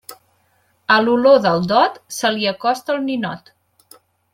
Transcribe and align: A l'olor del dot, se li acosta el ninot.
A 0.95 0.97
l'olor 1.03 1.37
del 1.45 1.69
dot, 1.73 2.01
se 2.19 2.35
li 2.39 2.51
acosta 2.57 2.99
el 2.99 3.07
ninot. 3.09 3.57